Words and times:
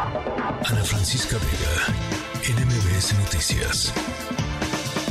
Ana 0.00 0.84
Francisca 0.84 1.36
Vega, 1.38 1.74
NMBS 2.46 3.18
Noticias. 3.18 3.92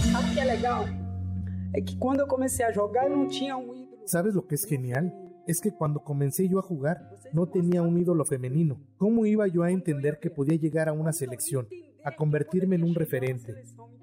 Sabe 0.09 0.33
que 0.33 0.39
é 0.39 0.45
legal? 0.45 0.85
É 1.73 1.81
que 1.81 1.97
quando 1.97 2.21
eu 2.21 2.27
comecei 2.27 2.65
a 2.65 2.71
jogar, 2.71 3.03
eu 3.09 3.17
não 3.17 3.27
tinha 3.27 3.57
um 3.57 3.75
ídolo. 3.75 4.03
¿Sabes 4.05 4.33
lo 4.33 4.47
que 4.47 4.55
es 4.55 4.63
genial? 4.63 5.11
Es 5.45 5.59
que 5.59 5.71
cuando 5.71 5.99
comencé 5.99 6.47
yo 6.47 6.57
a 6.57 6.61
jugar, 6.61 7.01
no 7.33 7.47
tenía 7.47 7.81
un 7.81 7.97
ídolo 7.97 8.23
femenino. 8.23 8.79
¿Cómo 8.95 9.25
iba 9.25 9.45
yo 9.47 9.63
a 9.63 9.71
entender 9.71 10.19
que 10.21 10.29
podía 10.29 10.57
llegar 10.57 10.87
a 10.87 10.93
una 10.93 11.11
selección, 11.11 11.67
a 12.05 12.15
convertirme 12.15 12.77
en 12.77 12.85
un 12.85 12.95
referente? 12.95 13.55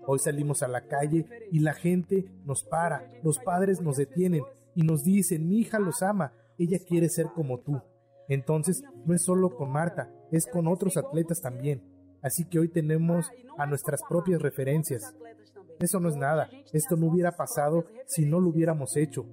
Hoy 0.06 0.18
salimos 0.18 0.62
a 0.62 0.68
la 0.68 0.86
calle 0.86 1.24
y 1.50 1.60
la 1.60 1.72
gente 1.72 2.26
nos 2.44 2.62
para, 2.62 3.10
los 3.22 3.38
padres 3.38 3.80
nos 3.80 3.96
detienen 3.96 4.42
y 4.74 4.82
nos 4.82 5.02
dicen, 5.02 5.48
mi 5.48 5.60
hija 5.60 5.78
los 5.78 6.02
ama, 6.02 6.34
ella 6.58 6.78
quiere 6.86 7.08
ser 7.08 7.28
como 7.34 7.60
tú. 7.60 7.80
Entonces, 8.28 8.82
no 9.04 9.14
es 9.14 9.22
solo 9.22 9.50
con 9.50 9.70
Marta, 9.70 10.10
es 10.34 10.46
con 10.46 10.66
otros 10.66 10.96
atletas 10.96 11.40
también. 11.40 11.82
Así 12.22 12.44
que 12.44 12.58
hoy 12.58 12.68
tenemos 12.68 13.30
a 13.58 13.66
nuestras 13.66 14.00
propias 14.08 14.40
referencias. 14.40 15.14
Eso 15.78 16.00
no 16.00 16.08
es 16.08 16.16
nada, 16.16 16.48
esto 16.72 16.96
no 16.96 17.06
hubiera 17.06 17.32
pasado 17.32 17.84
si 18.06 18.24
no 18.24 18.40
lo 18.40 18.50
hubiéramos 18.50 18.96
hecho. 18.96 19.26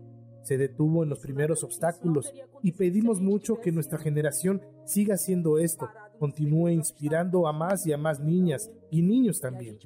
Se 0.44 0.58
detuvo 0.58 1.04
en 1.04 1.10
los 1.10 1.20
primeros 1.20 1.64
obstáculos 1.64 2.34
y 2.64 2.72
pedimos 2.74 3.22
mucho 3.22 3.62
que 3.62 3.72
nuestra 3.72 4.00
generación 4.00 4.62
siga 4.86 5.14
haciendo 5.16 5.60
esto, 5.60 5.88
continúe 6.20 6.70
inspirando 6.70 7.48
a 7.48 7.54
más 7.54 7.86
y 7.86 7.94
a 7.94 7.98
más 7.98 8.20
niñas 8.20 8.70
y 8.90 9.04
niños 9.04 9.40
también. 9.40 9.78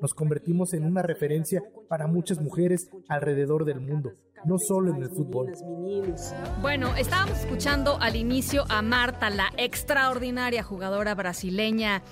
Nos 0.00 0.14
convertimos 0.14 0.72
en 0.72 0.84
una 0.84 1.02
referencia 1.02 1.62
para 1.88 2.06
muchas 2.06 2.40
mujeres 2.40 2.88
alrededor 3.08 3.64
del 3.64 3.80
mundo, 3.80 4.12
no 4.44 4.56
solo 4.58 4.94
en 4.94 5.02
el 5.02 5.08
fútbol. 5.08 5.52
Bueno, 6.60 6.94
estábamos 6.96 7.38
escuchando 7.40 7.98
al 8.00 8.16
inicio 8.16 8.64
a 8.68 8.82
Marta, 8.82 9.30
la 9.30 9.50
extraordinaria 9.56 10.62
jugadora 10.62 11.14
brasileña 11.14 12.02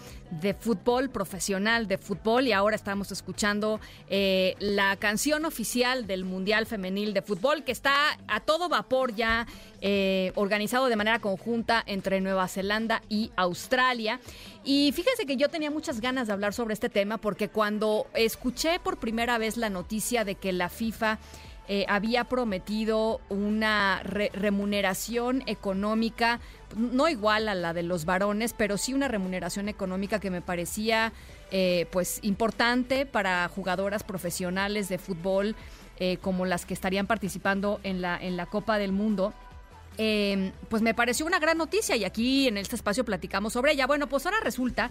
de 0.41 0.55
fútbol, 0.55 1.11
profesional 1.11 1.87
de 1.87 1.99
fútbol, 1.99 2.47
y 2.47 2.53
ahora 2.53 2.75
estamos 2.75 3.13
escuchando 3.13 3.81
eh, 4.09 4.55
la 4.61 4.97
canción 4.97 5.45
oficial 5.45 6.07
del 6.07 6.25
Mundial 6.25 6.65
Femenil 6.65 7.13
de 7.13 7.21
Fútbol, 7.21 7.65
que 7.65 7.73
está 7.73 8.19
a 8.29 8.41
todo 8.41 8.71
vapor 8.71 9.15
ya 9.15 9.47
eh, 9.83 10.33
organizado 10.35 10.87
de 10.87 10.97
manera 10.97 11.19
conjunta 11.19 11.83
entre 11.87 12.23
Nueva 12.23 12.49
Zelanda 12.49 13.03
y 13.11 13.31
Australia. 13.37 14.21
Y 14.65 14.93
fíjense 14.93 15.27
que 15.27 15.37
yo 15.37 15.51
tenía 15.51 15.71
muchas 15.71 16.01
ganas 16.01 16.29
de 16.29 16.33
hablar 16.33 16.55
sobre 16.55 16.73
este 16.73 16.89
tema 16.89 17.19
porque 17.19 17.49
cuando 17.49 18.07
escuché 18.15 18.81
por 18.83 18.99
primera 18.99 19.37
vez 19.37 19.59
la 19.59 19.69
noticia 19.69 20.25
de 20.25 20.37
que 20.37 20.53
la 20.53 20.71
FIFA 20.71 21.19
eh, 21.73 21.87
había 21.89 22.25
prometido 22.25 23.23
una 23.31 24.03
re- 24.05 24.31
remuneración 24.35 25.43
económica, 25.47 26.39
no 26.77 27.09
igual 27.09 27.49
a 27.49 27.55
la 27.55 27.73
de 27.73 27.83
los 27.83 28.05
varones, 28.05 28.53
pero 28.53 28.77
sí 28.77 28.93
una 28.93 29.09
remuneración 29.09 29.71
económica 29.71 30.21
que 30.21 30.31
me 30.31 30.43
parecía 30.43 31.13
eh, 31.51 31.87
pues 31.91 32.19
importante 32.23 33.07
para 33.07 33.49
jugadoras 33.49 34.03
profesionales 34.05 34.91
de 34.91 34.99
fútbol 34.99 35.55
eh, 35.99 36.19
como 36.21 36.45
las 36.45 36.67
que 36.67 36.75
estarían 36.75 37.07
participando 37.07 37.81
en 37.85 38.03
la, 38.03 38.19
en 38.21 38.37
la 38.37 38.45
Copa 38.45 38.77
del 38.77 38.93
Mundo. 38.93 39.33
Eh, 39.99 40.53
pues 40.69 40.83
me 40.83 40.93
pareció 40.95 41.25
una 41.27 41.39
gran 41.39 41.57
noticia 41.57 41.97
y 41.97 42.05
aquí 42.05 42.49
en 42.49 42.57
este 42.59 42.77
espacio 42.77 43.05
platicamos 43.05 43.53
sobre 43.55 43.73
ella. 43.73 43.87
Bueno, 43.87 44.07
pues 44.09 44.27
ahora 44.27 44.41
resulta 44.45 44.91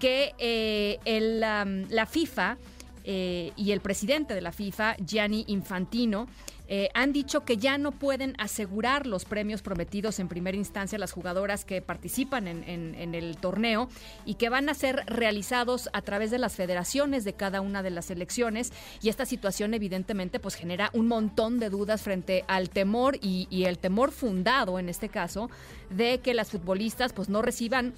que 0.00 0.34
eh, 0.38 0.98
el, 1.04 1.40
la 1.40 2.06
FIFA 2.06 2.56
eh, 3.04 3.52
y 3.56 3.72
el 3.72 3.80
presidente 3.80 4.34
de 4.34 4.40
la 4.40 4.52
FIFA, 4.52 4.96
Gianni 4.96 5.44
Infantino, 5.48 6.26
eh, 6.66 6.88
han 6.94 7.12
dicho 7.12 7.44
que 7.44 7.58
ya 7.58 7.76
no 7.76 7.92
pueden 7.92 8.34
asegurar 8.38 9.06
los 9.06 9.26
premios 9.26 9.60
prometidos 9.60 10.18
en 10.18 10.28
primera 10.28 10.56
instancia 10.56 10.96
a 10.96 10.98
las 10.98 11.12
jugadoras 11.12 11.66
que 11.66 11.82
participan 11.82 12.48
en, 12.48 13.14
el 13.14 13.36
torneo 13.36 13.88
y 14.24 14.34
que 14.34 14.48
van 14.48 14.70
a 14.70 14.74
ser 14.74 15.04
realizados 15.06 15.90
a 15.92 16.00
través 16.00 16.30
de 16.30 16.38
las 16.38 16.54
federaciones 16.54 17.24
de 17.24 17.34
cada 17.34 17.60
una 17.60 17.82
de 17.82 17.90
las 17.90 18.06
selecciones. 18.06 18.72
Y 19.02 19.10
esta 19.10 19.26
situación 19.26 19.74
evidentemente 19.74 20.40
pues 20.40 20.54
genera 20.54 20.88
un 20.94 21.06
montón 21.06 21.60
de 21.60 21.68
dudas 21.68 22.00
frente 22.00 22.44
al 22.48 22.70
temor 22.70 23.16
y, 23.20 23.46
y 23.50 23.64
el 23.64 23.78
temor 23.78 24.10
fundado 24.10 24.78
en 24.78 24.88
este 24.88 25.10
caso 25.10 25.50
de 25.90 26.20
que 26.20 26.32
las 26.32 26.50
futbolistas 26.50 27.12
pues 27.12 27.28
no 27.28 27.42
reciban 27.42 27.92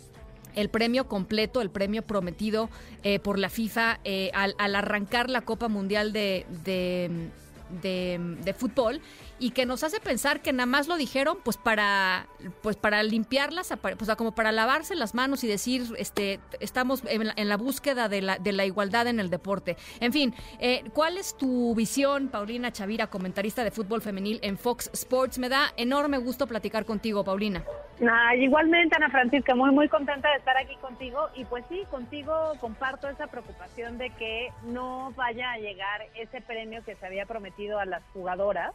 el 0.56 0.68
premio 0.68 1.06
completo, 1.06 1.60
el 1.60 1.70
premio 1.70 2.02
prometido 2.02 2.68
eh, 3.04 3.20
por 3.20 3.38
la 3.38 3.48
FIFA 3.48 4.00
eh, 4.02 4.30
al, 4.34 4.56
al 4.58 4.74
arrancar 4.74 5.30
la 5.30 5.42
Copa 5.42 5.68
Mundial 5.68 6.12
de, 6.12 6.44
de, 6.64 8.54
fútbol 8.56 9.00
y 9.38 9.50
que 9.50 9.66
nos 9.66 9.84
hace 9.84 10.00
pensar 10.00 10.40
que 10.40 10.52
nada 10.52 10.66
más 10.66 10.88
lo 10.88 10.96
dijeron 10.96 11.38
pues 11.44 11.56
para 11.56 12.26
pues 12.62 12.76
para 12.76 13.02
limpiarlas, 13.02 13.72
pues, 13.80 14.10
como 14.16 14.34
para 14.34 14.52
lavarse 14.52 14.94
las 14.94 15.14
manos 15.14 15.44
y 15.44 15.46
decir 15.46 15.84
este 15.98 16.40
estamos 16.60 17.02
en 17.06 17.26
la, 17.26 17.34
en 17.36 17.48
la 17.48 17.56
búsqueda 17.56 18.08
de 18.08 18.22
la, 18.22 18.38
de 18.38 18.52
la 18.52 18.64
igualdad 18.64 19.06
en 19.08 19.20
el 19.20 19.30
deporte. 19.30 19.76
En 20.00 20.12
fin, 20.12 20.34
eh, 20.58 20.84
¿cuál 20.94 21.18
es 21.18 21.36
tu 21.36 21.74
visión, 21.74 22.28
Paulina 22.28 22.72
Chavira, 22.72 23.08
comentarista 23.08 23.62
de 23.64 23.70
fútbol 23.70 24.00
femenil 24.00 24.38
en 24.42 24.56
Fox 24.56 24.90
Sports? 24.92 25.38
Me 25.38 25.48
da 25.48 25.72
enorme 25.76 26.18
gusto 26.18 26.46
platicar 26.46 26.86
contigo, 26.86 27.24
Paulina. 27.24 27.64
Ah, 28.02 28.34
igualmente, 28.36 28.94
Ana 28.96 29.08
Francisca, 29.10 29.54
muy, 29.54 29.70
muy 29.70 29.88
contenta 29.88 30.30
de 30.30 30.36
estar 30.36 30.56
aquí 30.56 30.76
contigo. 30.76 31.28
Y 31.34 31.44
pues 31.46 31.64
sí, 31.68 31.82
contigo 31.90 32.34
comparto 32.60 33.08
esa 33.08 33.26
preocupación 33.26 33.96
de 33.98 34.10
que 34.10 34.48
no 34.64 35.12
vaya 35.16 35.52
a 35.52 35.58
llegar 35.58 36.02
ese 36.14 36.40
premio 36.42 36.84
que 36.84 36.94
se 36.94 37.06
había 37.06 37.24
prometido 37.26 37.78
a 37.78 37.86
las 37.86 38.02
jugadoras. 38.12 38.74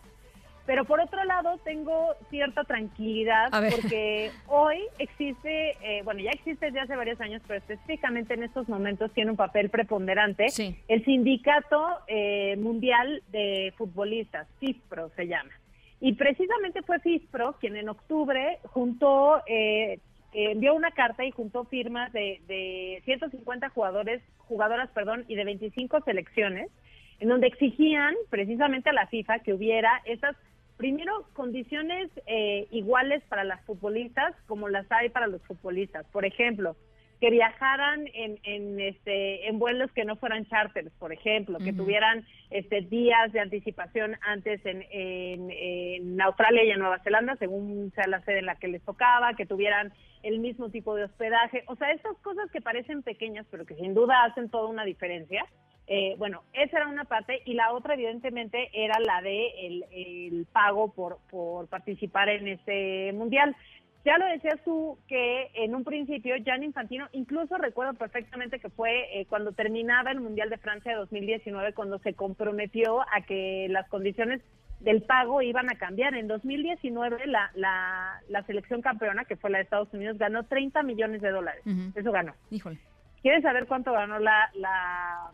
Pero 0.65 0.85
por 0.85 0.99
otro 1.01 1.23
lado, 1.23 1.57
tengo 1.63 2.13
cierta 2.29 2.63
tranquilidad 2.63 3.49
porque 3.71 4.31
hoy 4.47 4.77
existe, 4.99 5.71
eh, 5.81 6.01
bueno, 6.03 6.19
ya 6.21 6.29
existe 6.31 6.67
desde 6.67 6.81
hace 6.81 6.95
varios 6.95 7.19
años, 7.19 7.41
pero 7.47 7.57
específicamente 7.59 8.35
en 8.35 8.43
estos 8.43 8.69
momentos 8.69 9.11
tiene 9.11 9.31
un 9.31 9.37
papel 9.37 9.69
preponderante 9.71 10.49
Sí. 10.49 10.79
el 10.87 11.03
Sindicato 11.03 11.83
eh, 12.07 12.55
Mundial 12.57 13.23
de 13.31 13.73
Futbolistas, 13.75 14.47
FIFPRO 14.59 15.09
se 15.15 15.27
llama. 15.27 15.51
Y 16.01 16.13
precisamente 16.13 16.81
fue 16.81 16.99
FIFPRO 16.99 17.57
quien 17.59 17.75
en 17.75 17.87
octubre 17.87 18.57
juntó, 18.63 19.43
eh, 19.45 19.99
eh, 20.33 20.51
envió 20.51 20.73
una 20.73 20.89
carta 20.91 21.23
y 21.23 21.31
juntó 21.31 21.65
firmas 21.65 22.11
de, 22.11 22.41
de 22.47 23.01
150 23.05 23.69
jugadores, 23.69 24.23
jugadoras, 24.39 24.89
perdón, 24.89 25.25
y 25.27 25.35
de 25.35 25.45
25 25.45 26.01
selecciones, 26.01 26.71
en 27.19 27.29
donde 27.29 27.45
exigían 27.45 28.15
precisamente 28.31 28.89
a 28.89 28.93
la 28.93 29.05
FIFA 29.05 29.39
que 29.39 29.53
hubiera 29.53 30.01
esas, 30.05 30.35
primero, 30.75 31.27
condiciones 31.33 32.09
eh, 32.25 32.67
iguales 32.71 33.21
para 33.29 33.43
las 33.43 33.63
futbolistas 33.65 34.33
como 34.47 34.69
las 34.69 34.91
hay 34.91 35.09
para 35.09 35.27
los 35.27 35.43
futbolistas. 35.43 36.07
Por 36.07 36.25
ejemplo, 36.25 36.75
que 37.21 37.29
viajaran 37.29 38.07
en, 38.15 38.39
en, 38.43 38.81
este, 38.81 39.47
en 39.47 39.59
vuelos 39.59 39.91
que 39.91 40.05
no 40.05 40.15
fueran 40.15 40.47
charters, 40.47 40.91
por 40.97 41.13
ejemplo, 41.13 41.59
que 41.59 41.71
tuvieran 41.71 42.25
este, 42.49 42.81
días 42.81 43.31
de 43.31 43.39
anticipación 43.39 44.17
antes 44.21 44.65
en, 44.65 44.83
en, 44.89 45.51
en 45.51 46.19
Australia 46.19 46.63
y 46.63 46.71
en 46.71 46.79
Nueva 46.79 46.97
Zelanda, 47.03 47.35
según 47.35 47.91
sea 47.93 48.07
la 48.07 48.21
sede 48.21 48.39
en 48.39 48.47
la 48.47 48.55
que 48.55 48.67
les 48.67 48.81
tocaba, 48.83 49.35
que 49.35 49.45
tuvieran 49.45 49.93
el 50.23 50.39
mismo 50.39 50.69
tipo 50.69 50.95
de 50.95 51.03
hospedaje. 51.03 51.63
O 51.67 51.75
sea, 51.75 51.91
estas 51.91 52.17
cosas 52.23 52.49
que 52.51 52.59
parecen 52.59 53.03
pequeñas, 53.03 53.45
pero 53.51 53.67
que 53.67 53.75
sin 53.75 53.93
duda 53.93 54.23
hacen 54.23 54.49
toda 54.49 54.67
una 54.67 54.83
diferencia. 54.83 55.45
Eh, 55.85 56.15
bueno, 56.17 56.41
esa 56.53 56.77
era 56.77 56.87
una 56.87 57.05
parte 57.05 57.41
y 57.45 57.53
la 57.53 57.73
otra 57.73 57.93
evidentemente 57.93 58.69
era 58.73 58.99
la 58.99 59.21
de 59.21 59.67
el, 59.67 59.85
el 59.91 60.47
pago 60.51 60.91
por, 60.93 61.19
por 61.29 61.67
participar 61.67 62.29
en 62.29 62.47
este 62.47 63.13
mundial. 63.13 63.55
Ya 64.03 64.17
lo 64.17 64.25
decías 64.25 64.59
tú 64.65 64.97
que 65.07 65.51
en 65.53 65.75
un 65.75 65.83
principio 65.83 66.35
Jan 66.43 66.63
Infantino, 66.63 67.07
incluso 67.11 67.57
recuerdo 67.57 67.93
perfectamente 67.93 68.59
que 68.59 68.69
fue 68.69 69.19
eh, 69.19 69.25
cuando 69.27 69.51
terminaba 69.51 70.11
el 70.11 70.21
Mundial 70.21 70.49
de 70.49 70.57
Francia 70.57 70.91
de 70.91 70.97
2019, 70.97 71.73
cuando 71.73 71.99
se 71.99 72.13
comprometió 72.13 73.01
a 73.01 73.21
que 73.21 73.67
las 73.69 73.87
condiciones 73.89 74.41
del 74.79 75.03
pago 75.03 75.43
iban 75.43 75.69
a 75.69 75.77
cambiar. 75.77 76.15
En 76.15 76.27
2019 76.27 77.27
la, 77.27 77.51
la, 77.53 78.21
la 78.27 78.43
selección 78.43 78.81
campeona, 78.81 79.25
que 79.25 79.35
fue 79.35 79.51
la 79.51 79.59
de 79.59 79.65
Estados 79.65 79.93
Unidos, 79.93 80.17
ganó 80.17 80.43
30 80.45 80.81
millones 80.81 81.21
de 81.21 81.29
dólares. 81.29 81.63
Eso 81.95 82.11
ganó. 82.11 82.33
Híjole. 82.49 82.79
¿Quieres 83.21 83.43
saber 83.43 83.67
cuánto 83.67 83.91
ganó 83.91 84.17
la, 84.17 84.49
la 84.55 85.31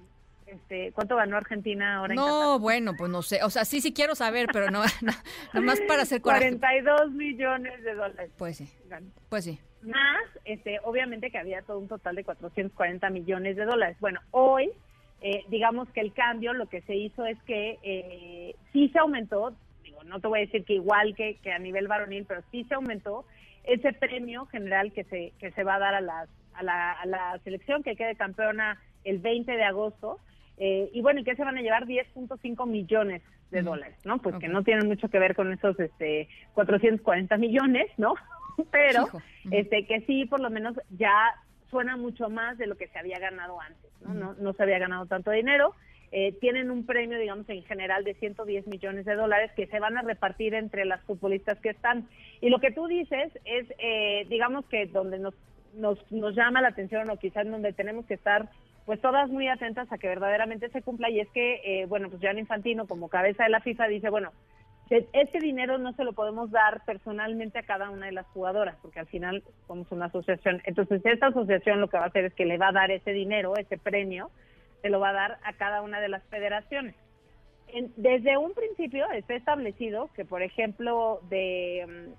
este, 0.47 0.91
cuánto 0.93 1.15
ganó 1.15 1.37
Argentina 1.37 1.97
ahora 1.97 2.13
en? 2.13 2.17
No, 2.17 2.59
bueno, 2.59 2.93
pues 2.97 3.11
no 3.11 3.21
sé. 3.21 3.43
O 3.43 3.49
sea, 3.49 3.65
sí, 3.65 3.81
sí 3.81 3.93
quiero 3.93 4.15
saber, 4.15 4.47
pero 4.51 4.71
no, 4.71 4.81
no 5.01 5.11
nomás 5.53 5.79
para 5.81 6.03
hacer 6.03 6.21
coraje. 6.21 6.57
42 6.57 7.11
millones 7.11 7.83
de 7.83 7.93
dólares. 7.93 8.31
Pues 8.37 8.57
sí, 8.57 8.69
ganó. 8.87 9.07
pues 9.29 9.43
sí. 9.45 9.59
Más, 9.81 10.23
este, 10.45 10.79
obviamente 10.83 11.29
que 11.29 11.37
había 11.37 11.61
todo 11.61 11.79
un 11.79 11.87
total 11.87 12.15
de 12.15 12.23
440 12.23 13.09
millones 13.09 13.55
de 13.55 13.65
dólares. 13.65 13.97
Bueno, 13.99 14.19
hoy, 14.31 14.71
eh, 15.21 15.43
digamos 15.49 15.89
que 15.89 16.01
el 16.01 16.13
cambio, 16.13 16.53
lo 16.53 16.67
que 16.67 16.81
se 16.81 16.95
hizo 16.95 17.25
es 17.25 17.37
que 17.43 17.77
eh, 17.83 18.55
sí 18.73 18.89
se 18.89 18.99
aumentó, 18.99 19.55
digo, 19.83 20.03
no 20.03 20.19
te 20.19 20.27
voy 20.27 20.39
a 20.39 20.45
decir 20.45 20.65
que 20.65 20.73
igual 20.73 21.15
que, 21.15 21.37
que 21.43 21.51
a 21.51 21.59
nivel 21.59 21.87
varonil, 21.87 22.25
pero 22.25 22.41
sí 22.51 22.63
se 22.65 22.73
aumentó 22.73 23.25
ese 23.63 23.93
premio 23.93 24.45
general 24.47 24.91
que 24.93 25.03
se, 25.03 25.33
que 25.39 25.51
se 25.51 25.63
va 25.63 25.75
a 25.75 25.79
dar 25.79 25.93
a, 25.93 26.01
las, 26.01 26.29
a, 26.53 26.63
la, 26.63 26.93
a 26.93 27.05
la 27.05 27.39
selección 27.43 27.83
que 27.83 27.95
quede 27.95 28.15
campeona 28.15 28.81
el 29.03 29.19
20 29.19 29.51
de 29.51 29.63
agosto. 29.63 30.19
Eh, 30.57 30.89
y 30.93 31.01
bueno, 31.01 31.19
¿y 31.19 31.23
qué 31.23 31.35
se 31.35 31.43
van 31.43 31.57
a 31.57 31.61
llevar? 31.61 31.85
10.5 31.85 32.67
millones 32.67 33.21
de 33.51 33.61
dólares, 33.61 33.95
¿no? 34.03 34.17
Pues 34.21 34.35
que 34.37 34.47
no 34.47 34.63
tienen 34.63 34.87
mucho 34.87 35.09
que 35.09 35.19
ver 35.19 35.35
con 35.35 35.53
esos 35.53 35.79
este, 35.79 36.27
440 36.53 37.37
millones, 37.37 37.87
¿no? 37.97 38.15
Pero 38.71 39.07
Hijo. 39.07 39.21
Este 39.51 39.85
que 39.85 40.01
sí 40.01 40.25
por 40.25 40.41
lo 40.41 40.49
menos 40.49 40.75
ya 40.97 41.13
suena 41.69 41.95
mucho 41.95 42.29
más 42.29 42.57
de 42.57 42.67
lo 42.67 42.75
que 42.75 42.87
se 42.87 42.99
había 42.99 43.19
ganado 43.19 43.59
antes, 43.61 43.91
¿no? 44.01 44.13
No, 44.13 44.33
no 44.33 44.53
se 44.53 44.63
había 44.63 44.79
ganado 44.79 45.05
tanto 45.05 45.31
dinero. 45.31 45.73
Eh, 46.11 46.33
tienen 46.39 46.71
un 46.71 46.85
premio, 46.85 47.19
digamos, 47.19 47.49
en 47.49 47.63
general 47.63 48.05
de 48.05 48.13
110 48.13 48.67
millones 48.67 49.05
de 49.05 49.15
dólares 49.15 49.51
que 49.55 49.67
se 49.67 49.79
van 49.79 49.97
a 49.97 50.01
repartir 50.01 50.53
entre 50.53 50.85
las 50.85 51.03
futbolistas 51.03 51.59
que 51.59 51.69
están. 51.69 52.07
Y 52.39 52.49
lo 52.49 52.59
que 52.59 52.71
tú 52.71 52.87
dices 52.87 53.37
es, 53.43 53.67
eh, 53.77 54.25
digamos 54.29 54.65
que 54.67 54.85
donde 54.85 55.19
nos, 55.19 55.33
nos, 55.75 55.99
nos 56.11 56.33
llama 56.33 56.61
la 56.61 56.69
atención 56.69 57.09
o 57.09 57.17
quizás 57.17 57.45
donde 57.45 57.73
tenemos 57.73 58.05
que 58.05 58.13
estar 58.13 58.49
pues 58.87 59.01
todas 59.01 59.29
muy 59.29 59.49
atentas 59.49 59.91
a 59.91 59.97
que 59.97 60.07
verdaderamente 60.07 60.69
se 60.69 60.81
cumpla 60.81 61.09
y 61.09 61.19
es 61.19 61.29
que, 61.31 61.59
eh, 61.65 61.85
bueno, 61.87 62.07
pues 62.07 62.21
Gianni 62.21 62.39
Infantino 62.39 62.87
como 62.87 63.09
cabeza 63.09 63.43
de 63.43 63.49
la 63.49 63.59
FIFA 63.59 63.87
dice, 63.89 64.09
bueno, 64.09 64.31
este 64.89 65.39
dinero 65.39 65.77
no 65.77 65.91
se 65.91 66.05
lo 66.05 66.13
podemos 66.13 66.51
dar 66.51 66.85
personalmente 66.85 67.59
a 67.59 67.63
cada 67.63 67.89
una 67.89 68.05
de 68.05 68.13
las 68.13 68.25
jugadoras, 68.27 68.77
porque 68.81 69.01
al 69.01 69.07
final 69.07 69.43
somos 69.67 69.91
una 69.91 70.05
asociación. 70.05 70.61
Entonces, 70.63 71.01
esta 71.03 71.27
asociación 71.27 71.81
lo 71.81 71.89
que 71.89 71.97
va 71.97 72.05
a 72.05 72.07
hacer 72.07 72.23
es 72.23 72.33
que 72.33 72.45
le 72.45 72.57
va 72.57 72.69
a 72.69 72.71
dar 72.71 72.89
ese 72.89 73.11
dinero, 73.11 73.57
ese 73.57 73.77
premio, 73.77 74.31
se 74.81 74.87
lo 74.87 75.01
va 75.01 75.09
a 75.09 75.13
dar 75.13 75.37
a 75.43 75.51
cada 75.51 75.81
una 75.81 75.99
de 75.99 76.07
las 76.07 76.23
federaciones. 76.29 76.95
desde 77.97 78.37
un 78.37 78.53
principio 78.53 79.11
está 79.11 79.35
establecido 79.35 80.09
que, 80.15 80.23
por 80.23 80.41
ejemplo, 80.41 81.19
de 81.29 82.13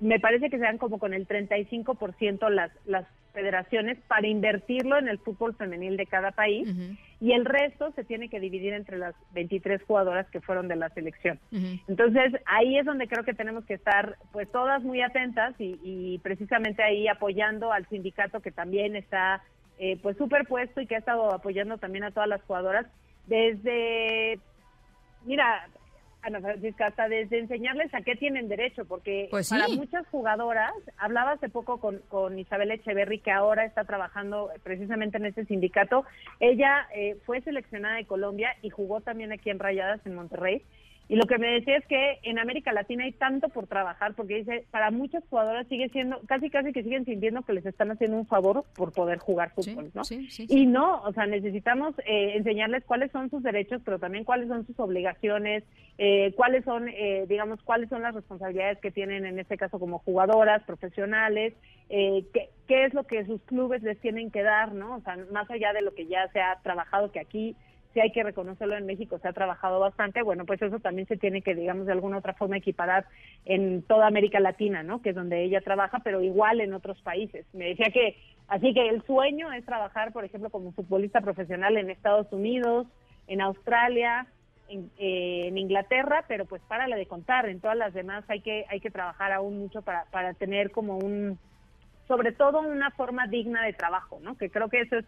me 0.00 0.20
parece 0.20 0.50
que 0.50 0.58
sean 0.58 0.78
como 0.78 0.98
con 0.98 1.14
el 1.14 1.26
35% 1.26 2.48
las, 2.50 2.70
las 2.86 3.06
federaciones 3.32 3.98
para 4.08 4.26
invertirlo 4.26 4.98
en 4.98 5.08
el 5.08 5.18
fútbol 5.18 5.54
femenil 5.54 5.96
de 5.96 6.06
cada 6.06 6.32
país 6.32 6.68
y 7.20 7.32
el 7.32 7.44
resto 7.44 7.92
se 7.92 8.04
tiene 8.04 8.28
que 8.28 8.40
dividir 8.40 8.72
entre 8.72 8.98
las 8.98 9.14
23 9.32 9.82
jugadoras 9.84 10.28
que 10.30 10.40
fueron 10.40 10.68
de 10.68 10.76
la 10.76 10.88
selección. 10.90 11.38
Entonces 11.88 12.32
ahí 12.46 12.76
es 12.76 12.84
donde 12.84 13.08
creo 13.08 13.24
que 13.24 13.34
tenemos 13.34 13.64
que 13.64 13.74
estar 13.74 14.16
pues 14.32 14.50
todas 14.50 14.82
muy 14.82 15.00
atentas 15.00 15.54
y, 15.58 15.78
y 15.82 16.18
precisamente 16.18 16.82
ahí 16.82 17.08
apoyando 17.08 17.72
al 17.72 17.88
sindicato 17.88 18.40
que 18.40 18.50
también 18.50 18.96
está 18.96 19.42
eh, 19.78 19.98
pues 20.02 20.16
superpuesto 20.18 20.80
y 20.80 20.86
que 20.86 20.96
ha 20.96 20.98
estado 20.98 21.32
apoyando 21.32 21.78
también 21.78 22.04
a 22.04 22.10
todas 22.10 22.28
las 22.28 22.42
jugadoras 22.42 22.86
desde, 23.26 24.38
mira, 25.24 25.68
Ana 26.22 26.40
Francisca, 26.40 26.86
hasta 26.86 27.08
desde 27.08 27.38
enseñarles 27.38 27.92
a 27.94 28.02
qué 28.02 28.14
tienen 28.14 28.48
derecho, 28.48 28.84
porque 28.84 29.28
pues 29.30 29.48
para 29.48 29.68
muchas 29.68 30.06
jugadoras, 30.08 30.72
hablaba 30.98 31.32
hace 31.32 31.48
poco 31.48 31.78
con, 31.78 31.98
con 32.08 32.38
Isabel 32.38 32.70
Echeverry, 32.70 33.20
que 33.20 33.30
ahora 33.30 33.64
está 33.64 33.84
trabajando 33.84 34.50
precisamente 34.62 35.16
en 35.16 35.26
ese 35.26 35.44
sindicato, 35.46 36.04
ella 36.38 36.86
eh, 36.94 37.16
fue 37.24 37.40
seleccionada 37.40 37.96
de 37.96 38.04
Colombia 38.04 38.54
y 38.62 38.70
jugó 38.70 39.00
también 39.00 39.32
aquí 39.32 39.50
en 39.50 39.58
Rayadas 39.58 40.04
en 40.04 40.14
Monterrey, 40.14 40.62
y 41.10 41.16
lo 41.16 41.26
que 41.26 41.38
me 41.38 41.48
decía 41.48 41.76
es 41.76 41.84
que 41.86 42.20
en 42.22 42.38
América 42.38 42.72
Latina 42.72 43.02
hay 43.02 43.10
tanto 43.10 43.48
por 43.48 43.66
trabajar, 43.66 44.14
porque 44.14 44.36
dice, 44.36 44.64
para 44.70 44.92
muchas 44.92 45.24
jugadoras 45.28 45.66
sigue 45.66 45.88
siendo, 45.88 46.20
casi 46.28 46.50
casi 46.50 46.72
que 46.72 46.84
siguen 46.84 47.04
sintiendo 47.04 47.42
que 47.42 47.52
les 47.52 47.66
están 47.66 47.90
haciendo 47.90 48.16
un 48.16 48.28
favor 48.28 48.64
por 48.76 48.92
poder 48.92 49.18
jugar 49.18 49.50
fútbol, 49.50 49.90
¿no? 49.92 50.02
y 50.08 50.66
no, 50.66 51.02
o 51.02 51.12
sea, 51.12 51.26
necesitamos 51.26 51.96
eh, 52.06 52.36
enseñarles 52.36 52.84
cuáles 52.84 53.10
son 53.10 53.28
sus 53.28 53.42
derechos, 53.42 53.82
pero 53.84 53.98
también 53.98 54.22
cuáles 54.22 54.46
son 54.46 54.64
sus 54.68 54.78
obligaciones, 54.78 55.64
eh, 55.98 56.32
cuáles 56.36 56.64
son, 56.64 56.88
eh, 56.88 57.24
digamos, 57.28 57.60
cuáles 57.64 57.88
son 57.88 58.02
las 58.02 58.14
responsabilidades 58.14 58.78
que 58.78 58.92
tienen 58.92 59.26
en 59.26 59.40
este 59.40 59.56
caso 59.56 59.80
como 59.80 59.98
jugadoras, 59.98 60.62
profesionales, 60.62 61.54
qué, 61.88 62.50
qué 62.68 62.84
es 62.84 62.94
lo 62.94 63.02
que 63.02 63.26
sus 63.26 63.42
clubes 63.42 63.82
les 63.82 64.00
tienen 64.00 64.30
que 64.30 64.44
dar, 64.44 64.74
¿no? 64.74 64.98
O 64.98 65.00
sea, 65.00 65.18
más 65.32 65.50
allá 65.50 65.72
de 65.72 65.82
lo 65.82 65.92
que 65.92 66.06
ya 66.06 66.28
se 66.28 66.40
ha 66.40 66.60
trabajado, 66.62 67.10
que 67.10 67.18
aquí 67.18 67.56
si 67.92 68.00
hay 68.00 68.12
que 68.12 68.22
reconocerlo 68.22 68.76
en 68.76 68.86
México, 68.86 69.18
se 69.18 69.28
ha 69.28 69.32
trabajado 69.32 69.80
bastante, 69.80 70.22
bueno, 70.22 70.44
pues 70.44 70.62
eso 70.62 70.78
también 70.78 71.08
se 71.08 71.16
tiene 71.16 71.42
que, 71.42 71.54
digamos, 71.54 71.86
de 71.86 71.92
alguna 71.92 72.18
otra 72.18 72.34
forma 72.34 72.56
equiparar 72.56 73.06
en 73.44 73.82
toda 73.82 74.06
América 74.06 74.38
Latina, 74.38 74.82
¿no? 74.82 75.02
Que 75.02 75.10
es 75.10 75.16
donde 75.16 75.42
ella 75.42 75.60
trabaja, 75.60 75.98
pero 76.04 76.22
igual 76.22 76.60
en 76.60 76.72
otros 76.72 77.00
países. 77.02 77.46
Me 77.52 77.66
decía 77.66 77.90
que, 77.92 78.16
así 78.48 78.72
que 78.72 78.88
el 78.88 79.02
sueño 79.02 79.52
es 79.52 79.64
trabajar, 79.64 80.12
por 80.12 80.24
ejemplo, 80.24 80.50
como 80.50 80.72
futbolista 80.72 81.20
profesional 81.20 81.76
en 81.76 81.90
Estados 81.90 82.32
Unidos, 82.32 82.86
en 83.26 83.40
Australia, 83.40 84.26
en, 84.68 84.90
eh, 84.98 85.48
en, 85.48 85.58
Inglaterra, 85.58 86.24
pero 86.28 86.44
pues 86.44 86.62
para 86.68 86.86
la 86.86 86.96
de 86.96 87.06
contar, 87.06 87.48
en 87.48 87.60
todas 87.60 87.76
las 87.76 87.92
demás 87.92 88.24
hay 88.28 88.40
que 88.40 88.66
hay 88.68 88.78
que 88.78 88.90
trabajar 88.90 89.32
aún 89.32 89.58
mucho 89.58 89.82
para, 89.82 90.04
para 90.12 90.34
tener 90.34 90.70
como 90.70 90.96
un, 90.96 91.40
sobre 92.06 92.30
todo 92.30 92.60
una 92.60 92.92
forma 92.92 93.26
digna 93.26 93.64
de 93.64 93.72
trabajo, 93.72 94.20
¿no? 94.22 94.36
Que 94.36 94.48
creo 94.48 94.68
que 94.68 94.82
eso 94.82 94.98
es 94.98 95.04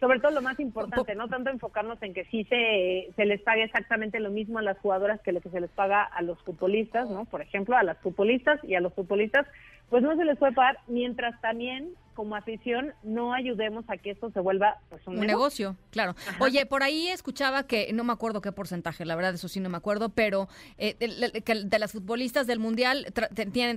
sobre 0.00 0.20
todo 0.20 0.30
lo 0.30 0.42
más 0.42 0.58
importante, 0.60 1.14
no 1.14 1.28
tanto 1.28 1.50
enfocarnos 1.50 2.00
en 2.02 2.14
que 2.14 2.24
sí 2.26 2.44
se, 2.44 3.10
se 3.16 3.24
les 3.24 3.40
pague 3.42 3.64
exactamente 3.64 4.20
lo 4.20 4.30
mismo 4.30 4.58
a 4.58 4.62
las 4.62 4.78
jugadoras 4.78 5.20
que 5.22 5.32
lo 5.32 5.40
que 5.40 5.50
se 5.50 5.60
les 5.60 5.70
paga 5.70 6.02
a 6.02 6.22
los 6.22 6.40
futbolistas, 6.42 7.10
¿no? 7.10 7.24
Por 7.24 7.42
ejemplo, 7.42 7.76
a 7.76 7.82
las 7.82 7.98
futbolistas 7.98 8.62
y 8.62 8.74
a 8.74 8.80
los 8.80 8.94
futbolistas, 8.94 9.46
pues 9.90 10.02
no 10.02 10.16
se 10.16 10.24
les 10.24 10.38
puede 10.38 10.52
pagar, 10.52 10.78
mientras 10.86 11.40
también 11.40 11.90
como 12.18 12.34
afición 12.34 12.94
no 13.04 13.32
ayudemos 13.32 13.84
a 13.88 13.96
que 13.96 14.10
esto 14.10 14.28
se 14.32 14.40
vuelva 14.40 14.78
pues, 14.88 15.06
un, 15.06 15.20
negocio. 15.20 15.76
claro. 15.92 16.16
Oye, 16.40 16.66
por 16.66 16.82
ahí 16.82 17.06
escuchaba 17.06 17.68
que, 17.68 17.92
no 17.92 18.02
me 18.02 18.12
acuerdo 18.12 18.40
qué 18.40 18.50
porcentaje, 18.50 19.04
la 19.04 19.14
verdad, 19.14 19.34
eso 19.34 19.46
sí 19.46 19.60
no 19.60 19.68
me 19.68 19.76
acuerdo, 19.76 20.08
pero 20.08 20.48
eh, 20.78 20.96
de, 20.98 21.78
las 21.78 21.92
futbolistas 21.92 22.48
del 22.48 22.58
Mundial 22.58 23.06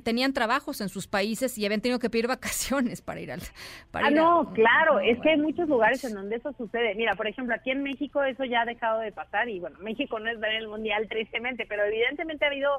tenían, 0.03 0.33
trabajos 0.33 0.81
en 0.81 0.89
sus 0.89 1.05
países 1.05 1.55
y 1.59 1.67
habían 1.67 1.81
tenido 1.81 1.99
que 1.99 2.09
pedir 2.09 2.25
vacaciones 2.27 3.01
para 3.03 3.19
ir 3.19 3.31
al... 3.31 3.41
ah, 3.93 4.09
no, 4.09 4.51
claro, 4.53 4.99
es 4.99 5.19
que 5.21 5.29
hay 5.29 5.38
muchos 5.38 5.69
lugares 5.69 6.03
en 6.03 6.15
donde 6.15 6.38
eso 6.38 6.51
sucede. 6.53 6.95
Mira, 6.95 7.13
por 7.13 7.27
ejemplo, 7.27 7.53
aquí 7.53 7.69
en 7.69 7.83
México 7.83 8.23
eso 8.23 8.43
ya 8.43 8.61
ha 8.61 8.65
dejado 8.65 9.01
de 9.01 9.11
pasar 9.11 9.49
y 9.49 9.59
bueno, 9.59 9.77
México 9.81 10.19
no 10.19 10.31
es 10.31 10.39
ver 10.39 10.55
el 10.55 10.67
Mundial 10.67 11.07
tristemente, 11.07 11.67
pero 11.69 11.83
evidentemente 11.85 12.43
ha 12.43 12.47
habido... 12.47 12.71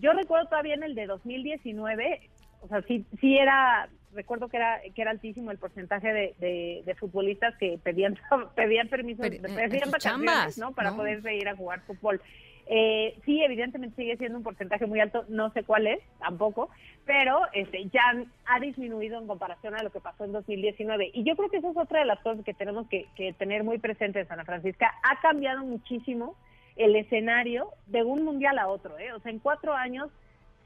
Yo 0.00 0.14
recuerdo 0.14 0.48
todavía 0.48 0.72
en 0.72 0.84
el 0.84 0.94
de 0.94 1.04
2019, 1.04 2.30
o 2.62 2.68
sea, 2.68 2.80
sí, 2.88 3.04
sí 3.20 3.36
era 3.36 3.90
recuerdo 4.12 4.48
que 4.48 4.56
era 4.56 4.80
que 4.94 5.02
era 5.02 5.10
altísimo 5.10 5.50
el 5.50 5.58
porcentaje 5.58 6.12
de, 6.12 6.82
de, 6.84 6.94
futbolistas 6.94 7.56
que 7.56 7.78
pedían 7.82 8.18
pedían 8.54 8.88
permisos, 8.88 9.26
eh, 9.26 9.40
pedían 9.40 9.90
vacaciones, 9.90 10.58
¿no? 10.58 10.72
Para 10.72 10.94
poder 10.94 11.22
ir 11.32 11.48
a 11.48 11.56
jugar 11.56 11.80
fútbol. 11.86 12.20
Eh, 12.66 13.18
sí, 13.24 13.42
evidentemente 13.42 13.96
sigue 13.96 14.16
siendo 14.16 14.38
un 14.38 14.44
porcentaje 14.44 14.86
muy 14.86 15.00
alto, 15.00 15.24
no 15.28 15.50
sé 15.52 15.64
cuál 15.64 15.88
es 15.88 16.00
tampoco, 16.20 16.70
pero 17.04 17.40
este, 17.52 17.86
ya 17.86 18.02
ha 18.46 18.60
disminuido 18.60 19.18
en 19.18 19.26
comparación 19.26 19.74
a 19.74 19.82
lo 19.82 19.90
que 19.90 20.00
pasó 20.00 20.24
en 20.24 20.32
2019. 20.32 21.10
Y 21.12 21.24
yo 21.24 21.36
creo 21.36 21.50
que 21.50 21.56
esa 21.56 21.70
es 21.70 21.76
otra 21.76 22.00
de 22.00 22.06
las 22.06 22.20
cosas 22.20 22.44
que 22.44 22.54
tenemos 22.54 22.86
que, 22.88 23.06
que 23.16 23.32
tener 23.32 23.64
muy 23.64 23.78
presentes, 23.78 24.30
Ana 24.30 24.44
Francisca. 24.44 24.94
Ha 25.02 25.20
cambiado 25.20 25.64
muchísimo 25.64 26.36
el 26.76 26.96
escenario 26.96 27.68
de 27.86 28.02
un 28.02 28.24
mundial 28.24 28.58
a 28.58 28.68
otro. 28.68 28.98
¿eh? 28.98 29.12
O 29.12 29.20
sea, 29.20 29.32
en 29.32 29.40
cuatro 29.40 29.74
años 29.74 30.10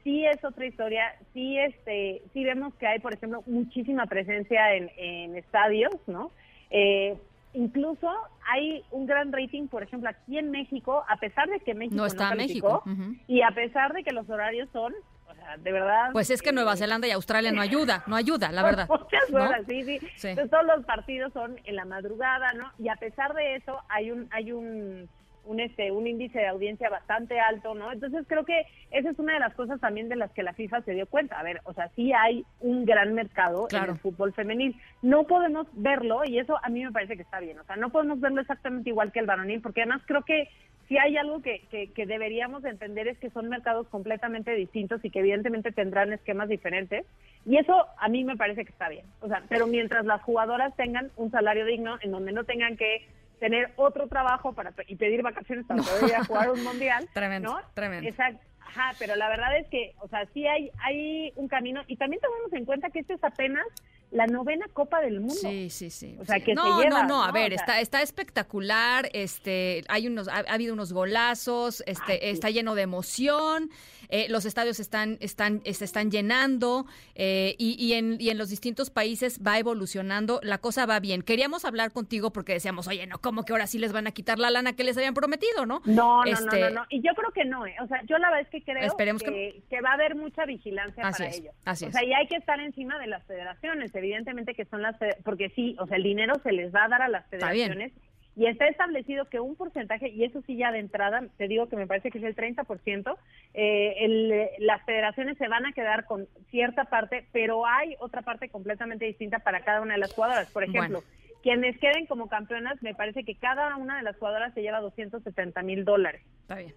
sí 0.07 0.25
es 0.25 0.41
otra 0.45 0.65
historia, 0.65 1.03
sí 1.33 1.59
este, 1.59 2.21
sí 2.31 2.45
vemos 2.45 2.73
que 2.75 2.87
hay, 2.87 2.99
por 2.99 3.13
ejemplo, 3.13 3.43
muchísima 3.45 4.05
presencia 4.05 4.73
en, 4.73 5.35
estadios, 5.35 5.91
¿no? 6.07 6.31
Eh, 6.69 7.17
incluso 7.53 8.09
hay 8.49 8.85
un 8.91 9.05
gran 9.05 9.33
rating, 9.33 9.67
por 9.67 9.83
ejemplo, 9.83 10.09
aquí 10.09 10.37
en 10.37 10.49
México, 10.49 11.03
a 11.09 11.17
pesar 11.17 11.49
de 11.49 11.59
que 11.59 11.73
México 11.73 11.97
no 11.97 12.05
está 12.05 12.31
en 12.31 12.37
México 12.37 12.83
y 13.27 13.41
a 13.41 13.51
pesar 13.51 13.91
de 13.91 14.05
que 14.05 14.13
los 14.13 14.29
horarios 14.29 14.69
son 14.71 14.93
o 15.29 15.35
sea, 15.35 15.57
de 15.57 15.71
verdad. 15.73 16.11
Pues 16.13 16.29
es 16.29 16.41
que 16.41 16.53
Nueva 16.53 16.75
eh, 16.75 16.77
Zelanda 16.77 17.05
y 17.05 17.11
Australia 17.11 17.51
no 17.51 17.59
ayuda, 17.59 18.05
no 18.07 18.15
ayuda, 18.15 18.49
la 18.53 18.63
verdad. 18.63 18.87
Muchas 18.87 19.29
horas, 19.33 19.65
sí, 19.67 19.83
sí. 19.83 19.99
Entonces, 20.29 20.49
todos 20.49 20.65
los 20.65 20.85
partidos 20.85 21.33
son 21.33 21.59
en 21.65 21.75
la 21.75 21.83
madrugada, 21.83 22.53
¿no? 22.53 22.71
Y 22.79 22.87
a 22.87 22.95
pesar 22.95 23.33
de 23.33 23.57
eso, 23.57 23.77
hay 23.89 24.11
un, 24.11 24.29
hay 24.31 24.53
un 24.53 25.09
un 25.47 25.59
este 25.59 25.91
un 25.91 26.07
índice 26.07 26.39
de 26.39 26.47
audiencia 26.47 26.89
bastante 26.89 27.39
alto, 27.39 27.73
¿no? 27.73 27.91
Entonces 27.91 28.25
creo 28.27 28.45
que 28.45 28.65
esa 28.91 29.09
es 29.09 29.19
una 29.19 29.33
de 29.33 29.39
las 29.39 29.53
cosas 29.55 29.79
también 29.79 30.09
de 30.09 30.15
las 30.15 30.31
que 30.31 30.43
la 30.43 30.53
FIFA 30.53 30.81
se 30.81 30.93
dio 30.93 31.07
cuenta. 31.07 31.39
A 31.39 31.43
ver, 31.43 31.61
o 31.63 31.73
sea, 31.73 31.89
sí 31.95 32.11
hay 32.13 32.45
un 32.59 32.85
gran 32.85 33.13
mercado 33.13 33.67
en 33.71 33.83
el 33.83 33.97
fútbol 33.99 34.33
femenil. 34.33 34.75
No 35.01 35.23
podemos 35.25 35.67
verlo 35.73 36.21
y 36.25 36.39
eso 36.39 36.57
a 36.61 36.69
mí 36.69 36.83
me 36.83 36.91
parece 36.91 37.15
que 37.15 37.23
está 37.23 37.39
bien. 37.39 37.59
O 37.59 37.63
sea, 37.63 37.75
no 37.75 37.89
podemos 37.89 38.19
verlo 38.19 38.41
exactamente 38.41 38.89
igual 38.89 39.11
que 39.11 39.19
el 39.19 39.25
varonil, 39.25 39.61
porque 39.61 39.81
además 39.81 40.01
creo 40.05 40.23
que 40.23 40.49
si 40.87 40.97
hay 40.97 41.17
algo 41.17 41.41
que, 41.41 41.61
que, 41.69 41.91
que 41.91 42.05
deberíamos 42.05 42.63
entender 42.63 43.07
es 43.07 43.17
que 43.17 43.29
son 43.29 43.49
mercados 43.49 43.87
completamente 43.89 44.51
distintos 44.55 45.03
y 45.03 45.09
que 45.09 45.19
evidentemente 45.19 45.71
tendrán 45.71 46.13
esquemas 46.13 46.47
diferentes. 46.47 47.05
Y 47.45 47.57
eso 47.57 47.87
a 47.97 48.07
mí 48.07 48.23
me 48.23 48.37
parece 48.37 48.63
que 48.63 48.71
está 48.71 48.87
bien. 48.87 49.05
O 49.21 49.27
sea, 49.27 49.43
pero 49.49 49.67
mientras 49.67 50.05
las 50.05 50.21
jugadoras 50.21 50.75
tengan 50.75 51.11
un 51.17 51.29
salario 51.31 51.65
digno 51.65 51.97
en 52.01 52.11
donde 52.11 52.31
no 52.31 52.45
tengan 52.45 52.77
que 52.77 53.05
tener 53.39 53.71
otro 53.75 54.07
trabajo 54.07 54.53
para 54.53 54.73
y 54.87 54.95
pedir 54.95 55.21
vacaciones 55.21 55.65
para 55.65 55.81
poder 55.83 56.03
ir 56.09 56.15
a 56.15 56.23
jugar 56.25 56.49
un 56.51 56.63
mundial. 56.63 57.07
tremendo, 57.13 57.53
¿no? 57.53 57.59
tremendo. 57.73 58.09
Exacto. 58.09 58.45
Ajá, 58.59 58.93
pero 58.99 59.15
la 59.15 59.29
verdad 59.29 59.57
es 59.57 59.67
que, 59.67 59.95
o 59.99 60.07
sea, 60.09 60.25
sí 60.33 60.45
hay, 60.45 60.69
hay 60.83 61.31
un 61.35 61.47
camino 61.47 61.81
y 61.87 61.95
también 61.95 62.21
tomamos 62.21 62.51
en 62.53 62.65
cuenta 62.65 62.89
que 62.89 62.99
esto 62.99 63.13
es 63.13 63.23
apenas 63.23 63.65
la 64.11 64.25
novena 64.27 64.67
Copa 64.73 65.01
del 65.01 65.19
Mundo. 65.19 65.35
Sí, 65.35 65.69
sí, 65.69 65.89
sí. 65.89 66.15
O 66.19 66.25
sea, 66.25 66.39
que 66.39 66.53
no, 66.53 66.79
se 66.79 66.83
lleva, 66.83 67.03
no, 67.03 67.07
no, 67.09 67.23
a 67.23 67.31
ver, 67.31 67.53
está, 67.53 67.81
está 67.81 68.01
espectacular, 68.01 69.09
este, 69.13 69.83
hay 69.89 70.07
unos, 70.07 70.27
ha, 70.27 70.39
habido 70.47 70.73
unos 70.73 70.93
golazos, 70.93 71.83
este, 71.85 72.29
está 72.29 72.49
lleno 72.49 72.75
de 72.75 72.83
emoción. 72.83 73.69
eh, 74.09 74.27
los 74.29 74.45
estadios 74.45 74.79
están, 74.79 75.17
están, 75.19 75.61
se 75.65 75.83
están 75.83 76.11
llenando 76.11 76.85
eh, 77.15 77.55
y, 77.57 77.93
en, 77.93 78.17
y 78.19 78.29
en 78.29 78.37
los 78.37 78.49
distintos 78.49 78.89
países 78.89 79.41
va 79.45 79.59
evolucionando, 79.59 80.39
la 80.43 80.59
cosa 80.59 80.85
va 80.85 80.99
bien. 80.99 81.21
Queríamos 81.21 81.65
hablar 81.65 81.91
contigo 81.91 82.31
porque 82.31 82.53
decíamos, 82.53 82.87
oye, 82.87 83.05
no, 83.07 83.19
¿cómo 83.19 83.43
que 83.43 83.53
ahora 83.53 83.67
sí 83.67 83.79
les 83.79 83.91
van 83.91 84.07
a 84.07 84.11
quitar 84.11 84.39
la 84.39 84.49
lana 84.49 84.73
que 84.73 84.83
les 84.83 84.97
habían 84.97 85.13
prometido, 85.13 85.65
no? 85.65 85.81
No, 85.85 86.23
no, 86.23 86.25
no, 86.25 86.31
este 86.31 86.71
no, 86.71 86.85
Y 86.89 87.01
yo 87.01 87.13
creo 87.15 87.31
que 87.31 87.45
no, 87.45 87.65
¿eh? 87.65 87.75
o 87.81 87.87
sea, 87.87 88.01
yo 88.03 88.17
la 88.17 88.29
verdad 88.29 88.43
es 88.43 88.49
que 88.49 88.61
creo 88.63 88.95
que, 88.95 89.81
va 89.81 89.91
a 89.91 89.93
haber 89.93 90.15
mucha 90.15 90.45
vigilancia 90.45 91.03
para 91.03 91.29
ellos. 91.29 91.53
Así 91.65 91.85
o 91.85 91.91
sea, 91.91 92.03
y 92.03 92.13
hay 92.13 92.27
que 92.27 92.35
estar 92.35 92.59
encima 92.59 92.97
de 92.99 93.07
las 93.07 93.23
federaciones, 93.25 93.91
evidentemente 93.97 94.53
que 94.53 94.65
son 94.65 94.81
las, 94.81 94.95
porque 95.23 95.49
sí, 95.49 95.75
o 95.79 95.87
sea, 95.87 95.97
el 95.97 96.03
dinero 96.03 96.35
se 96.43 96.51
les 96.51 96.73
va 96.73 96.85
a 96.85 96.87
dar 96.89 97.01
a 97.01 97.09
las 97.09 97.27
federaciones 97.27 97.91
y 98.37 98.45
está 98.45 98.67
establecido 98.67 99.25
que 99.25 99.39
un 99.39 99.55
porcentaje, 99.55 100.09
y 100.09 100.23
eso 100.23 100.43
sí 100.45 100.57
ya 100.57 100.71
de 100.71 100.77
entrada, 100.77 101.23
te 101.37 101.47
digo 101.47 101.67
que 101.69 101.75
me 101.75 101.87
parece 101.87 102.11
que 102.11 102.19
es 102.19 102.23
el 102.23 102.35
30%, 102.35 103.17
eh, 103.55 103.95
el, 103.97 104.49
las 104.59 104.85
federaciones 104.85 105.39
se 105.39 105.47
van 105.47 105.65
a 105.65 105.71
quedar 105.71 106.05
con 106.05 106.27
cierta 106.51 106.85
parte, 106.85 107.25
pero 107.31 107.65
hay 107.65 107.95
otra 107.99 108.21
parte 108.21 108.49
completamente 108.49 109.05
distinta 109.05 109.39
para 109.39 109.61
cada 109.61 109.81
una 109.81 109.95
de 109.95 110.01
las 110.01 110.13
jugadoras. 110.13 110.51
Por 110.51 110.63
ejemplo, 110.63 111.03
quienes 111.41 111.79
queden 111.79 112.05
como 112.05 112.29
campeonas, 112.29 112.79
me 112.83 112.93
parece 112.93 113.23
que 113.23 113.33
cada 113.33 113.75
una 113.75 113.97
de 113.97 114.03
las 114.03 114.15
jugadoras 114.17 114.53
se 114.53 114.61
lleva 114.61 114.81
270 114.81 115.63
mil 115.63 115.83
dólares. 115.83 116.21
Está 116.41 116.57
bien 116.57 116.75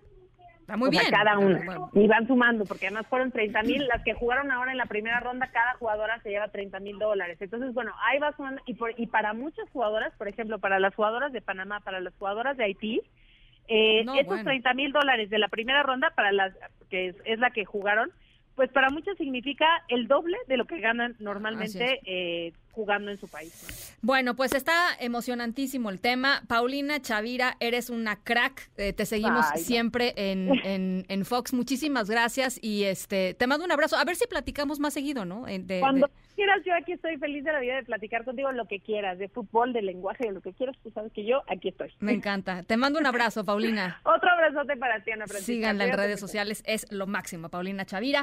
muy 0.76 0.90
bien. 0.90 1.04
cada 1.10 1.38
una. 1.38 1.60
Y 1.92 2.06
van 2.06 2.26
sumando, 2.26 2.64
porque 2.64 2.86
además 2.86 3.06
fueron 3.08 3.30
30 3.30 3.62
mil. 3.62 3.86
Las 3.86 4.02
que 4.02 4.14
jugaron 4.14 4.50
ahora 4.50 4.72
en 4.72 4.78
la 4.78 4.86
primera 4.86 5.20
ronda, 5.20 5.48
cada 5.52 5.74
jugadora 5.74 6.20
se 6.22 6.30
lleva 6.30 6.48
30 6.48 6.80
mil 6.80 6.98
dólares. 6.98 7.38
Entonces, 7.40 7.74
bueno, 7.74 7.92
ahí 8.02 8.18
va 8.18 8.32
sumando. 8.32 8.60
Y, 8.66 8.74
por, 8.74 8.92
y 8.98 9.06
para 9.06 9.32
muchas 9.32 9.68
jugadoras, 9.70 10.12
por 10.16 10.28
ejemplo, 10.28 10.58
para 10.58 10.78
las 10.78 10.94
jugadoras 10.94 11.32
de 11.32 11.40
Panamá, 11.40 11.80
para 11.80 12.00
las 12.00 12.14
jugadoras 12.14 12.56
de 12.56 12.64
Haití, 12.64 13.00
eh, 13.68 14.04
esos 14.18 14.42
30 14.42 14.74
mil 14.74 14.92
dólares 14.92 15.30
de 15.30 15.38
la 15.38 15.48
primera 15.48 15.82
ronda, 15.82 16.10
para 16.16 16.32
las 16.32 16.52
que 16.90 17.14
es 17.24 17.38
la 17.38 17.50
que 17.50 17.64
jugaron, 17.64 18.10
pues 18.56 18.70
para 18.72 18.90
muchos 18.90 19.16
significa 19.16 19.66
el 19.88 20.08
doble 20.08 20.36
de 20.46 20.56
lo 20.56 20.66
que 20.66 20.80
ganan 20.80 21.16
normalmente 21.18 22.00
eh, 22.04 22.52
jugando 22.72 23.10
en 23.10 23.18
su 23.18 23.28
país. 23.28 23.96
Bueno, 24.02 24.34
pues 24.34 24.54
está 24.54 24.88
emocionantísimo 24.98 25.90
el 25.90 26.00
tema. 26.00 26.42
Paulina 26.48 27.00
Chavira, 27.00 27.56
eres 27.60 27.90
una 27.90 28.16
crack. 28.16 28.70
Eh, 28.76 28.92
te 28.92 29.06
seguimos 29.06 29.44
siempre 29.56 30.14
en, 30.16 31.04
en, 31.08 31.24
Fox. 31.24 31.52
Muchísimas 31.52 32.08
gracias 32.08 32.58
y 32.62 32.84
este 32.84 33.34
te 33.34 33.46
mando 33.46 33.64
un 33.64 33.72
abrazo. 33.72 33.96
A 33.96 34.04
ver 34.04 34.16
si 34.16 34.26
platicamos 34.26 34.80
más 34.80 34.94
seguido, 34.94 35.24
¿no? 35.24 35.44
Cuando 35.80 36.10
quieras, 36.34 36.58
yo 36.64 36.74
aquí 36.74 36.92
estoy 36.92 37.16
feliz 37.18 37.44
de 37.44 37.52
la 37.52 37.60
vida 37.60 37.76
de 37.76 37.82
platicar 37.84 38.24
contigo 38.24 38.50
lo 38.52 38.66
que 38.66 38.80
quieras, 38.80 39.18
de 39.18 39.28
fútbol, 39.28 39.72
de 39.72 39.82
lenguaje, 39.82 40.26
de 40.26 40.32
lo 40.32 40.40
que 40.40 40.52
quieras. 40.52 40.76
Tú 40.82 40.90
sabes 40.90 41.12
que 41.12 41.24
yo 41.24 41.42
aquí 41.46 41.68
estoy. 41.68 41.92
Me 42.00 42.12
encanta. 42.12 42.62
Te 42.62 42.76
mando 42.76 42.98
un 42.98 43.06
abrazo, 43.06 43.44
Paulina. 43.44 44.00
Otro 44.04 44.30
abrazote 44.30 44.76
para 44.76 45.02
ti, 45.02 45.10
Ana 45.10 45.26
Francisca. 45.26 45.52
Síganla 45.52 45.84
en 45.86 45.96
redes 45.96 46.20
sociales, 46.20 46.62
es 46.66 46.90
lo 46.90 47.06
máximo. 47.06 47.48
Paulina 47.48 47.84
Chavira. 47.84 48.22